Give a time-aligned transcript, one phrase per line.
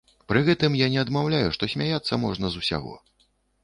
[0.31, 3.01] Пры гэтым я не адмаўляю, што смяяцца можна з усяго.